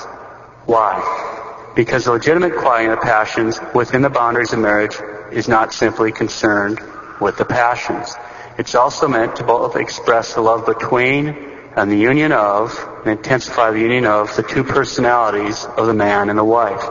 Why? 0.66 1.72
Because 1.74 2.04
the 2.04 2.12
legitimate 2.12 2.56
quieting 2.56 2.92
of 2.92 3.00
the 3.00 3.06
passions 3.06 3.58
within 3.74 4.02
the 4.02 4.10
boundaries 4.10 4.52
of 4.52 4.58
marriage 4.58 4.96
is 5.32 5.48
not 5.48 5.72
simply 5.72 6.12
concerned 6.12 6.80
with 7.20 7.36
the 7.36 7.44
passions. 7.44 8.14
It's 8.58 8.74
also 8.74 9.08
meant 9.08 9.36
to 9.36 9.44
both 9.44 9.76
express 9.76 10.34
the 10.34 10.40
love 10.40 10.66
between 10.66 11.28
and 11.76 11.90
the 11.90 11.96
union 11.96 12.32
of, 12.32 12.76
and 13.04 13.18
intensify 13.18 13.70
the 13.70 13.80
union 13.80 14.06
of, 14.06 14.34
the 14.36 14.42
two 14.42 14.64
personalities 14.64 15.64
of 15.64 15.86
the 15.86 15.94
man 15.94 16.28
and 16.28 16.38
the 16.38 16.44
wife. 16.44 16.84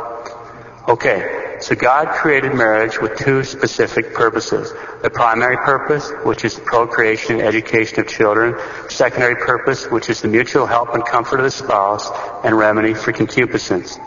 Okay, 0.88 1.58
so 1.62 1.76
God 1.76 2.08
created 2.08 2.56
marriage 2.56 3.00
with 3.00 3.18
two 3.18 3.44
specific 3.44 4.14
purposes. 4.14 4.74
The 5.04 5.10
primary 5.10 5.58
purpose, 5.58 6.10
which 6.24 6.46
is 6.46 6.58
procreation 6.58 7.36
and 7.36 7.48
education 7.48 8.00
of 8.00 8.08
children. 8.08 8.56
Secondary 8.90 9.36
purpose, 9.36 9.86
which 9.92 10.10
is 10.10 10.22
the 10.22 10.30
mutual 10.30 10.66
help 10.66 10.96
and 10.96 11.06
comfort 11.06 11.40
of 11.40 11.44
the 11.44 11.52
spouse 11.52 12.10
and 12.44 12.58
remedy 12.58 12.94
for 12.94 13.12
concupiscence. 13.12 14.00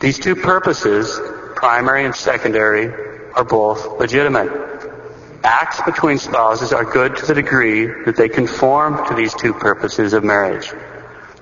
These 0.00 0.18
two 0.18 0.36
purposes, 0.36 1.18
primary 1.56 2.04
and 2.04 2.14
secondary, 2.14 2.86
are 3.32 3.44
both 3.44 3.98
legitimate. 3.98 4.73
Acts 5.44 5.82
between 5.82 6.16
spouses 6.16 6.72
are 6.72 6.84
good 6.84 7.18
to 7.18 7.26
the 7.26 7.34
degree 7.34 7.84
that 7.84 8.16
they 8.16 8.30
conform 8.30 9.06
to 9.08 9.14
these 9.14 9.34
two 9.34 9.52
purposes 9.52 10.14
of 10.14 10.24
marriage. 10.24 10.72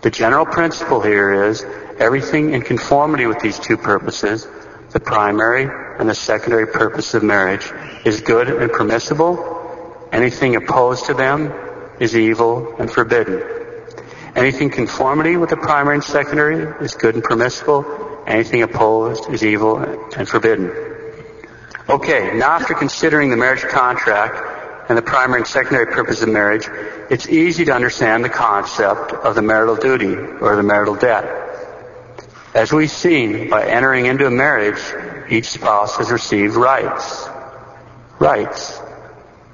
The 0.00 0.10
general 0.10 0.44
principle 0.44 1.00
here 1.00 1.46
is 1.46 1.64
everything 2.00 2.52
in 2.52 2.62
conformity 2.62 3.26
with 3.26 3.38
these 3.38 3.60
two 3.60 3.76
purposes 3.76 4.48
the 4.90 5.00
primary 5.00 5.68
and 5.98 6.08
the 6.08 6.14
secondary 6.14 6.66
purpose 6.66 7.14
of 7.14 7.22
marriage 7.22 7.72
is 8.04 8.20
good 8.20 8.48
and 8.48 8.70
permissible. 8.70 10.08
Anything 10.12 10.56
opposed 10.56 11.06
to 11.06 11.14
them 11.14 11.52
is 11.98 12.16
evil 12.16 12.74
and 12.78 12.90
forbidden. 12.90 13.42
Anything 14.34 14.70
conformity 14.70 15.36
with 15.36 15.50
the 15.50 15.56
primary 15.56 15.96
and 15.96 16.04
secondary 16.04 16.84
is 16.84 16.94
good 16.94 17.14
and 17.14 17.24
permissible. 17.24 18.24
Anything 18.26 18.62
opposed 18.62 19.30
is 19.30 19.44
evil 19.44 19.78
and 19.78 20.28
forbidden. 20.28 20.91
Okay, 21.88 22.36
now 22.36 22.52
after 22.52 22.74
considering 22.74 23.30
the 23.30 23.36
marriage 23.36 23.62
contract 23.62 24.88
and 24.88 24.96
the 24.96 25.02
primary 25.02 25.40
and 25.40 25.46
secondary 25.46 25.86
purpose 25.86 26.22
of 26.22 26.28
marriage, 26.28 26.68
it's 27.10 27.28
easy 27.28 27.64
to 27.64 27.72
understand 27.72 28.24
the 28.24 28.28
concept 28.28 29.12
of 29.12 29.34
the 29.34 29.42
marital 29.42 29.74
duty 29.74 30.14
or 30.14 30.54
the 30.54 30.62
marital 30.62 30.94
debt. 30.94 31.24
As 32.54 32.72
we've 32.72 32.90
seen, 32.90 33.50
by 33.50 33.66
entering 33.66 34.06
into 34.06 34.26
a 34.26 34.30
marriage, 34.30 34.80
each 35.28 35.46
spouse 35.46 35.96
has 35.96 36.12
received 36.12 36.54
rights. 36.54 37.26
Rights. 38.20 38.80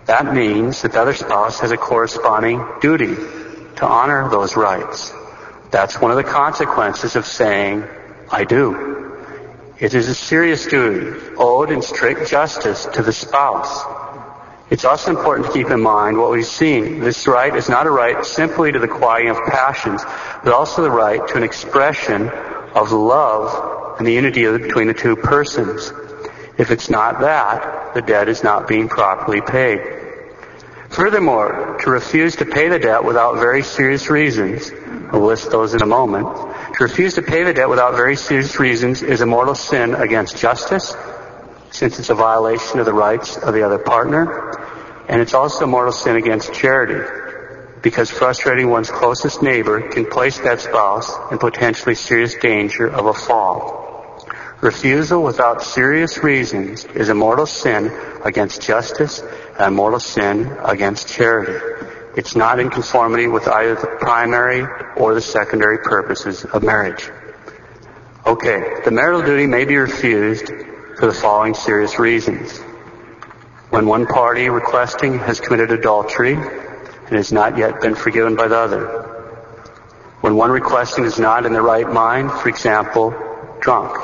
That 0.04 0.34
means 0.34 0.82
that 0.82 0.92
the 0.92 1.00
other 1.00 1.14
spouse 1.14 1.60
has 1.60 1.70
a 1.70 1.76
corresponding 1.76 2.62
duty 2.80 3.14
to 3.14 3.86
honor 3.86 4.28
those 4.28 4.54
rights. 4.56 5.12
That's 5.70 5.98
one 6.00 6.10
of 6.10 6.18
the 6.18 6.24
consequences 6.24 7.16
of 7.16 7.24
saying, 7.24 7.84
I 8.30 8.44
do. 8.44 8.97
It 9.80 9.94
is 9.94 10.08
a 10.08 10.14
serious 10.14 10.66
duty, 10.66 11.34
owed 11.36 11.70
in 11.70 11.82
strict 11.82 12.28
justice 12.28 12.84
to 12.94 13.02
the 13.02 13.12
spouse. 13.12 13.84
It's 14.70 14.84
also 14.84 15.16
important 15.16 15.46
to 15.46 15.52
keep 15.52 15.70
in 15.70 15.80
mind 15.80 16.18
what 16.18 16.32
we've 16.32 16.44
seen. 16.44 16.98
This 16.98 17.28
right 17.28 17.54
is 17.54 17.68
not 17.68 17.86
a 17.86 17.90
right 17.90 18.24
simply 18.24 18.72
to 18.72 18.78
the 18.80 18.88
quieting 18.88 19.30
of 19.30 19.36
passions, 19.46 20.02
but 20.42 20.52
also 20.52 20.82
the 20.82 20.90
right 20.90 21.26
to 21.28 21.36
an 21.36 21.44
expression 21.44 22.28
of 22.74 22.90
love 22.90 23.98
and 23.98 24.06
the 24.06 24.12
unity 24.12 24.50
between 24.58 24.88
the 24.88 24.94
two 24.94 25.14
persons. 25.14 25.92
If 26.58 26.72
it's 26.72 26.90
not 26.90 27.20
that, 27.20 27.94
the 27.94 28.02
debt 28.02 28.28
is 28.28 28.42
not 28.42 28.66
being 28.66 28.88
properly 28.88 29.40
paid. 29.40 29.80
Furthermore, 30.90 31.78
to 31.82 31.90
refuse 31.90 32.34
to 32.36 32.44
pay 32.44 32.68
the 32.68 32.80
debt 32.80 33.04
without 33.04 33.36
very 33.36 33.62
serious 33.62 34.10
reasons, 34.10 34.72
I'll 35.12 35.20
list 35.20 35.52
those 35.52 35.74
in 35.74 35.82
a 35.82 35.86
moment, 35.86 36.26
to 36.74 36.84
refuse 36.84 37.14
to 37.14 37.22
pay 37.22 37.44
the 37.44 37.54
debt 37.54 37.68
without 37.68 37.96
very 37.96 38.16
serious 38.16 38.58
reasons 38.58 39.02
is 39.02 39.20
a 39.20 39.26
mortal 39.26 39.54
sin 39.54 39.94
against 39.94 40.36
justice, 40.36 40.94
since 41.70 41.98
it's 41.98 42.10
a 42.10 42.14
violation 42.14 42.78
of 42.78 42.86
the 42.86 42.92
rights 42.92 43.36
of 43.36 43.54
the 43.54 43.62
other 43.62 43.78
partner, 43.78 45.06
and 45.08 45.20
it's 45.20 45.34
also 45.34 45.64
a 45.64 45.66
mortal 45.66 45.92
sin 45.92 46.16
against 46.16 46.52
charity, 46.52 47.02
because 47.82 48.10
frustrating 48.10 48.68
one's 48.68 48.90
closest 48.90 49.42
neighbor 49.42 49.88
can 49.88 50.06
place 50.06 50.38
that 50.38 50.60
spouse 50.60 51.10
in 51.32 51.38
potentially 51.38 51.94
serious 51.94 52.34
danger 52.36 52.86
of 52.86 53.06
a 53.06 53.14
fall. 53.14 53.86
Refusal 54.60 55.22
without 55.22 55.62
serious 55.62 56.18
reasons 56.24 56.84
is 56.84 57.08
a 57.08 57.14
mortal 57.14 57.46
sin 57.46 57.92
against 58.24 58.60
justice 58.60 59.20
and 59.20 59.60
a 59.60 59.70
mortal 59.70 60.00
sin 60.00 60.56
against 60.64 61.08
charity. 61.08 61.77
It's 62.18 62.34
not 62.34 62.58
in 62.58 62.68
conformity 62.68 63.28
with 63.28 63.46
either 63.46 63.76
the 63.76 63.96
primary 64.00 64.66
or 64.96 65.14
the 65.14 65.20
secondary 65.20 65.78
purposes 65.78 66.44
of 66.44 66.64
marriage. 66.64 67.08
Okay, 68.26 68.80
the 68.84 68.90
marital 68.90 69.22
duty 69.22 69.46
may 69.46 69.64
be 69.64 69.76
refused 69.76 70.48
for 70.98 71.06
the 71.06 71.12
following 71.12 71.54
serious 71.54 72.00
reasons. 72.00 72.58
When 73.70 73.86
one 73.86 74.04
party 74.04 74.48
requesting 74.48 75.20
has 75.20 75.38
committed 75.38 75.70
adultery, 75.70 76.32
and 76.34 77.16
has 77.16 77.30
not 77.30 77.56
yet 77.56 77.80
been 77.80 77.94
forgiven 77.94 78.34
by 78.34 78.48
the 78.48 78.56
other. 78.56 78.86
When 80.20 80.34
one 80.34 80.50
requesting 80.50 81.04
is 81.04 81.20
not 81.20 81.46
in 81.46 81.52
the 81.52 81.62
right 81.62 81.88
mind, 81.88 82.32
for 82.32 82.48
example, 82.48 83.14
drunk. 83.60 83.96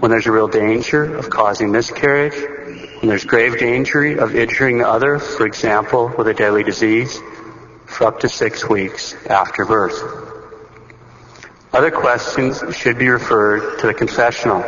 When 0.00 0.10
there's 0.10 0.26
a 0.26 0.32
real 0.32 0.48
danger 0.48 1.16
of 1.16 1.30
causing 1.30 1.70
miscarriage. 1.70 2.55
When 3.06 3.10
there's 3.10 3.24
grave 3.24 3.56
danger 3.60 4.18
of 4.18 4.34
injuring 4.34 4.78
the 4.78 4.88
other, 4.88 5.20
for 5.20 5.46
example, 5.46 6.12
with 6.18 6.26
a 6.26 6.34
deadly 6.34 6.64
disease, 6.64 7.20
for 7.86 8.08
up 8.08 8.18
to 8.18 8.28
six 8.28 8.68
weeks 8.68 9.14
after 9.26 9.64
birth. 9.64 10.02
Other 11.72 11.92
questions 11.92 12.64
should 12.74 12.98
be 12.98 13.08
referred 13.08 13.78
to 13.78 13.86
the 13.86 13.94
confessional. 13.94 14.62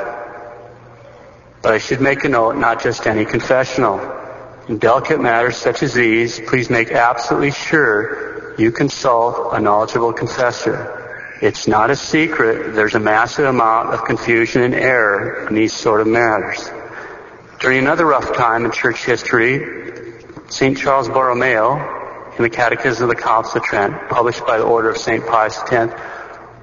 But 1.63 1.75
I 1.75 1.79
should 1.79 2.01
make 2.01 2.23
a 2.23 2.29
note, 2.29 2.57
not 2.57 2.81
just 2.81 3.09
any 3.09 3.25
confessional. 3.25 3.99
In 4.69 4.79
delicate 4.79 5.21
matters 5.21 5.57
such 5.57 5.83
as 5.83 5.93
these, 5.93 6.39
please 6.39 6.71
make 6.71 6.93
absolutely 6.93 7.51
sure 7.51 8.55
you 8.57 8.71
consult 8.71 9.53
a 9.53 9.59
knowledgeable 9.59 10.13
confessor. 10.13 11.35
It's 11.43 11.67
not 11.67 11.91
a 11.91 11.97
secret. 11.97 12.77
There's 12.77 12.95
a 12.95 13.01
massive 13.01 13.47
amount 13.47 13.89
of 13.95 14.05
confusion 14.05 14.63
and 14.63 14.77
error 14.77 15.49
in 15.49 15.57
these 15.57 15.73
sort 15.73 16.01
of 16.01 16.07
matters. 16.07 16.71
During 17.61 17.81
another 17.81 18.07
rough 18.07 18.37
time 18.37 18.65
in 18.65 18.71
church 18.71 19.05
history, 19.05 19.93
St. 20.49 20.79
Charles 20.79 21.09
Borromeo, 21.09 22.33
in 22.37 22.43
the 22.45 22.51
Catechism 22.51 23.11
of 23.11 23.17
the 23.17 23.21
Council 23.21 23.61
of 23.61 23.65
Trent, 23.65 24.09
published 24.09 24.47
by 24.47 24.59
the 24.59 24.65
order 24.65 24.91
of 24.91 24.97
St. 24.97 25.27
Pius 25.27 25.59
X, 25.69 25.93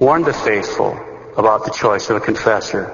warned 0.00 0.24
the 0.24 0.32
faithful 0.32 0.98
about 1.36 1.66
the 1.66 1.70
choice 1.70 2.08
of 2.08 2.16
a 2.16 2.20
confessor. 2.20 2.86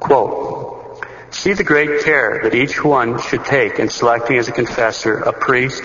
Quote, 0.00 1.04
See 1.30 1.52
the 1.52 1.62
great 1.62 2.02
care 2.02 2.40
that 2.42 2.54
each 2.54 2.82
one 2.82 3.22
should 3.22 3.44
take 3.44 3.78
in 3.78 3.90
selecting 3.90 4.38
as 4.38 4.48
a 4.48 4.52
confessor 4.52 5.18
a 5.18 5.32
priest 5.32 5.84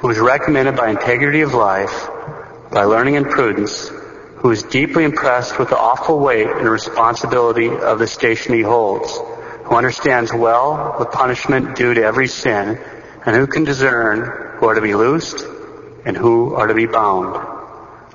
who 0.00 0.10
is 0.10 0.18
recommended 0.18 0.76
by 0.76 0.90
integrity 0.90 1.40
of 1.40 1.54
life, 1.54 2.08
by 2.70 2.84
learning 2.84 3.16
and 3.16 3.26
prudence, 3.30 3.88
who 3.88 4.50
is 4.50 4.64
deeply 4.64 5.04
impressed 5.04 5.58
with 5.58 5.70
the 5.70 5.78
awful 5.78 6.18
weight 6.18 6.46
and 6.46 6.68
responsibility 6.68 7.70
of 7.70 7.98
the 7.98 8.06
station 8.06 8.52
he 8.52 8.60
holds, 8.60 9.18
who 9.70 9.76
understands 9.76 10.34
well 10.34 10.96
the 10.98 11.06
punishment 11.06 11.76
due 11.76 11.94
to 11.94 12.02
every 12.02 12.26
sin, 12.26 12.76
and 13.24 13.36
who 13.36 13.46
can 13.46 13.62
discern 13.62 14.58
who 14.58 14.66
are 14.66 14.74
to 14.74 14.80
be 14.80 14.96
loosed 14.96 15.46
and 16.04 16.16
who 16.16 16.54
are 16.54 16.66
to 16.66 16.74
be 16.74 16.86
bound. 16.86 17.36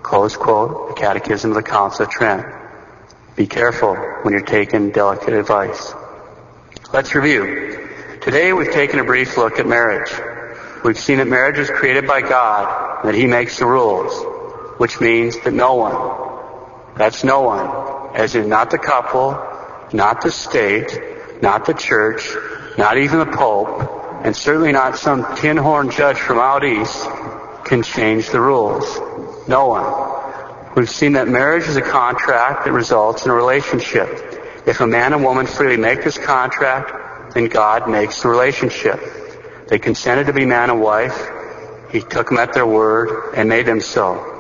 Close 0.04 0.36
quote, 0.36 0.90
the 0.90 0.94
Catechism 0.96 1.52
of 1.52 1.56
the 1.56 1.64
Council 1.64 2.06
of 2.06 2.12
Trent. 2.12 2.46
Be 3.38 3.48
careful 3.48 3.96
when 3.96 4.34
you're 4.34 4.44
taking 4.44 4.92
delicate 4.92 5.34
advice. 5.34 5.94
Let's 6.92 7.16
review. 7.16 7.88
Today 8.22 8.52
we've 8.52 8.72
taken 8.72 9.00
a 9.00 9.06
brief 9.06 9.38
look 9.38 9.58
at 9.58 9.66
marriage. 9.66 10.12
We've 10.84 11.00
seen 11.00 11.20
that 11.20 11.28
marriage 11.28 11.58
was 11.58 11.70
created 11.70 12.06
by 12.06 12.22
God, 12.22 13.06
that 13.06 13.16
He 13.16 13.28
makes 13.28 13.60
the 13.60 13.66
rules, 13.66 14.14
which 14.78 15.00
means 15.00 15.40
that 15.40 15.54
no 15.54 15.76
one, 15.76 16.98
that's 16.98 17.24
no 17.24 17.42
one, 17.42 18.14
as 18.14 18.36
in 18.36 18.50
not 18.50 18.72
the 18.72 18.78
couple, 18.78 19.42
not 19.94 20.22
the 20.22 20.32
state, 20.32 21.15
not 21.42 21.66
the 21.66 21.74
church, 21.74 22.28
not 22.78 22.98
even 22.98 23.20
the 23.20 23.26
Pope, 23.38 24.24
and 24.24 24.36
certainly 24.36 24.72
not 24.72 24.98
some 24.98 25.36
tin 25.36 25.58
horn 25.58 25.92
judge 25.92 26.18
from 26.18 26.40
out 26.40 26.64
east, 26.64 27.08
can 27.66 27.84
change 27.84 28.30
the 28.30 28.40
rules. 28.40 28.98
No 29.48 29.68
one. 29.68 30.74
We've 30.76 30.90
seen 30.90 31.14
that 31.14 31.28
marriage 31.28 31.68
is 31.68 31.78
a 31.78 31.82
contract 31.82 32.66
that 32.66 32.72
results 32.72 33.26
in 33.26 33.32
a 33.32 33.34
relationship. 33.34 34.10
If 34.66 34.82
a 34.82 34.88
man 34.88 35.14
and 35.14 35.24
woman 35.24 35.46
freely 35.46 35.78
make 35.78 36.04
this 36.04 36.18
contract, 36.18 37.34
then 37.34 37.48
God 37.48 37.90
makes 37.90 38.22
the 38.22 38.30
relationship. 38.30 39.00
They 39.68 39.80
consented 39.80 40.28
to 40.28 40.34
be 40.34 40.46
man 40.46 40.70
and 40.70 40.82
wife. 40.82 41.30
He 41.92 42.02
took 42.02 42.30
them 42.30 42.38
at 42.38 42.54
their 42.54 42.66
word 42.66 43.36
and 43.36 43.48
made 43.48 43.66
them 43.66 43.80
so. 43.80 44.32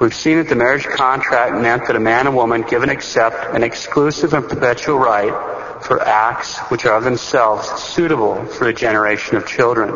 We've 0.00 0.14
seen 0.14 0.38
that 0.38 0.48
the 0.48 0.56
marriage 0.56 0.84
contract 0.84 1.54
meant 1.60 1.86
that 1.86 1.96
a 1.96 2.00
man 2.00 2.26
and 2.26 2.36
woman 2.36 2.62
give 2.62 2.82
and 2.82 2.90
accept 2.90 3.54
an 3.54 3.62
exclusive 3.62 4.34
and 4.34 4.48
perpetual 4.48 4.98
right 4.98 5.53
for 5.84 6.00
acts 6.00 6.58
which 6.70 6.86
are 6.86 6.96
of 6.96 7.04
themselves 7.04 7.68
suitable 7.82 8.44
for 8.46 8.64
the 8.64 8.72
generation 8.72 9.36
of 9.36 9.46
children. 9.46 9.94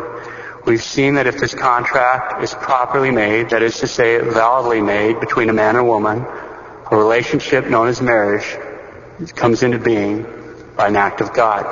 We've 0.65 0.83
seen 0.83 1.15
that 1.15 1.25
if 1.25 1.39
this 1.39 1.55
contract 1.55 2.43
is 2.43 2.53
properly 2.53 3.09
made, 3.09 3.49
that 3.49 3.63
is 3.63 3.79
to 3.79 3.87
say, 3.87 4.19
validly 4.19 4.81
made 4.81 5.19
between 5.19 5.49
a 5.49 5.53
man 5.53 5.75
and 5.75 5.79
a 5.79 5.83
woman, 5.83 6.25
a 6.91 6.95
relationship 6.95 7.65
known 7.67 7.87
as 7.87 8.01
marriage 8.01 8.55
comes 9.35 9.63
into 9.63 9.79
being 9.79 10.27
by 10.77 10.87
an 10.89 10.95
act 10.95 11.21
of 11.21 11.33
God. 11.33 11.65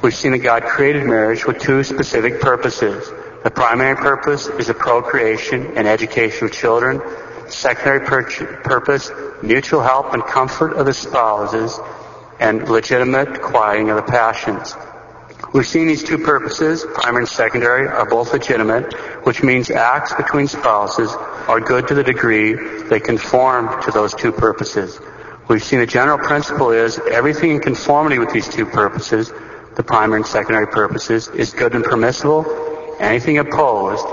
We've 0.00 0.14
seen 0.14 0.32
that 0.32 0.38
God 0.38 0.62
created 0.64 1.04
marriage 1.04 1.44
with 1.44 1.58
two 1.58 1.82
specific 1.82 2.40
purposes. 2.40 3.06
The 3.44 3.50
primary 3.50 3.96
purpose 3.96 4.46
is 4.46 4.68
the 4.68 4.74
procreation 4.74 5.76
and 5.76 5.86
education 5.86 6.46
of 6.46 6.52
children. 6.52 7.02
Secondary 7.48 8.00
pur- 8.00 8.60
purpose, 8.62 9.10
mutual 9.42 9.82
help 9.82 10.14
and 10.14 10.24
comfort 10.24 10.72
of 10.74 10.86
the 10.86 10.94
spouses, 10.94 11.78
and 12.40 12.68
legitimate 12.68 13.42
quieting 13.42 13.90
of 13.90 13.96
the 13.96 14.02
passions. 14.02 14.74
We've 15.52 15.66
seen 15.66 15.86
these 15.86 16.04
two 16.04 16.18
purposes, 16.18 16.84
primary 16.94 17.22
and 17.22 17.28
secondary, 17.28 17.88
are 17.88 18.08
both 18.08 18.32
legitimate, 18.32 18.92
which 19.24 19.42
means 19.42 19.70
acts 19.70 20.12
between 20.14 20.46
spouses 20.46 21.10
are 21.12 21.60
good 21.60 21.88
to 21.88 21.94
the 21.94 22.02
degree 22.02 22.54
they 22.88 23.00
conform 23.00 23.82
to 23.82 23.90
those 23.90 24.14
two 24.14 24.32
purposes. 24.32 25.00
We've 25.48 25.62
seen 25.62 25.78
the 25.80 25.86
general 25.86 26.18
principle 26.18 26.70
is 26.70 26.98
everything 26.98 27.52
in 27.52 27.60
conformity 27.60 28.18
with 28.18 28.32
these 28.32 28.48
two 28.48 28.66
purposes 28.66 29.32
the 29.78 29.84
primary 29.84 30.18
and 30.18 30.26
secondary 30.26 30.66
purposes, 30.66 31.28
is 31.28 31.52
good 31.52 31.72
and 31.72 31.84
permissible. 31.84 32.44
Anything 32.98 33.38
opposed 33.38 34.04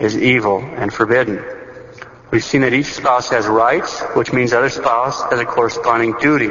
is 0.00 0.16
evil 0.16 0.60
and 0.60 0.94
forbidden. 0.94 1.57
We've 2.30 2.44
seen 2.44 2.60
that 2.60 2.74
each 2.74 2.92
spouse 2.92 3.30
has 3.30 3.46
rights, 3.46 4.02
which 4.14 4.34
means 4.34 4.52
other 4.52 4.68
spouse 4.68 5.22
has 5.30 5.40
a 5.40 5.46
corresponding 5.46 6.14
duty. 6.20 6.50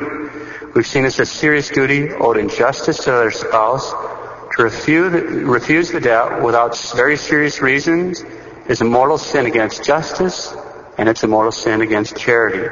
We've 0.74 0.88
seen 0.88 1.06
it's 1.06 1.20
a 1.20 1.26
serious 1.26 1.70
duty 1.70 2.10
owed 2.10 2.38
in 2.38 2.50
justice 2.50 3.04
to 3.04 3.12
their 3.12 3.30
spouse. 3.30 3.92
To 4.56 4.64
refuse, 4.64 5.14
refuse 5.44 5.92
the 5.92 6.00
debt 6.00 6.42
without 6.42 6.76
very 6.96 7.16
serious 7.16 7.62
reasons 7.62 8.24
is 8.68 8.82
a 8.82 8.86
mortal 8.86 9.20
sin 9.20 9.46
against 9.46 9.84
justice, 9.84 10.52
and 10.98 11.08
it's 11.08 11.22
a 11.22 11.28
mortal 11.28 11.52
sin 11.52 11.82
against 11.82 12.18
charity. 12.18 12.68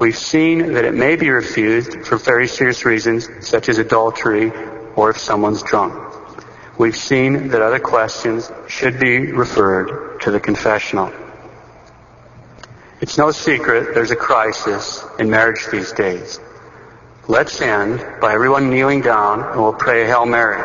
We've 0.00 0.18
seen 0.18 0.72
that 0.72 0.84
it 0.84 0.94
may 0.94 1.14
be 1.14 1.30
refused 1.30 2.06
for 2.06 2.16
very 2.16 2.48
serious 2.48 2.84
reasons, 2.84 3.28
such 3.46 3.68
as 3.68 3.78
adultery 3.78 4.50
or 4.96 5.10
if 5.10 5.18
someone's 5.18 5.62
drunk. 5.62 5.94
We've 6.76 6.96
seen 6.96 7.48
that 7.48 7.62
other 7.62 7.78
questions 7.78 8.50
should 8.66 8.98
be 8.98 9.30
referred 9.30 10.20
to 10.22 10.32
the 10.32 10.40
confessional. 10.40 11.12
It's 12.98 13.18
no 13.18 13.30
secret 13.30 13.94
there's 13.94 14.10
a 14.10 14.16
crisis 14.16 15.04
in 15.18 15.28
marriage 15.28 15.66
these 15.70 15.92
days. 15.92 16.40
Let's 17.28 17.60
end 17.60 18.02
by 18.22 18.32
everyone 18.32 18.70
kneeling 18.70 19.02
down 19.02 19.42
and 19.42 19.60
we'll 19.60 19.74
pray 19.74 20.06
Hail 20.06 20.24
Mary, 20.24 20.56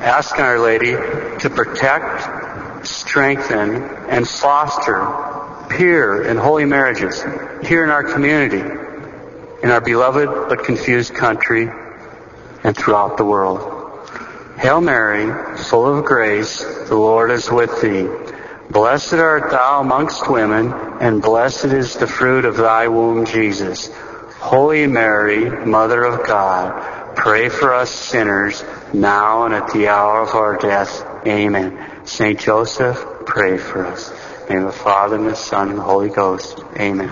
asking 0.00 0.44
Our 0.44 0.58
Lady 0.58 0.92
to 0.92 1.50
protect, 1.50 2.86
strengthen, 2.86 3.82
and 4.10 4.28
foster 4.28 5.06
pure 5.70 6.22
and 6.28 6.38
holy 6.38 6.66
marriages 6.66 7.24
here 7.66 7.82
in 7.82 7.88
our 7.88 8.04
community, 8.04 8.60
in 9.62 9.70
our 9.70 9.80
beloved 9.80 10.48
but 10.50 10.64
confused 10.64 11.14
country, 11.14 11.70
and 12.62 12.76
throughout 12.76 13.16
the 13.16 13.24
world. 13.24 13.70
Hail 14.58 14.82
Mary, 14.82 15.56
full 15.56 15.98
of 15.98 16.04
grace, 16.04 16.62
the 16.88 16.94
Lord 16.94 17.30
is 17.30 17.50
with 17.50 17.80
thee. 17.80 18.23
Blessed 18.70 19.14
art 19.14 19.50
thou 19.50 19.80
amongst 19.80 20.28
women, 20.30 20.72
and 21.00 21.20
blessed 21.20 21.66
is 21.66 21.96
the 21.96 22.06
fruit 22.06 22.44
of 22.44 22.56
thy 22.56 22.88
womb, 22.88 23.26
Jesus. 23.26 23.90
Holy 24.38 24.86
Mary, 24.86 25.48
Mother 25.66 26.02
of 26.04 26.26
God, 26.26 27.16
pray 27.16 27.48
for 27.48 27.74
us 27.74 27.90
sinners, 27.90 28.64
now 28.92 29.44
and 29.44 29.54
at 29.54 29.72
the 29.72 29.88
hour 29.88 30.20
of 30.22 30.34
our 30.34 30.56
death. 30.56 31.04
Amen. 31.26 32.06
Saint 32.06 32.40
Joseph, 32.40 32.96
pray 33.26 33.58
for 33.58 33.86
us. 33.86 34.12
In 34.48 34.64
the 34.64 34.72
Father, 34.72 35.16
and 35.16 35.26
the 35.26 35.36
Son, 35.36 35.70
and 35.70 35.78
the 35.78 35.82
Holy 35.82 36.10
Ghost. 36.10 36.60
Amen. 36.78 37.10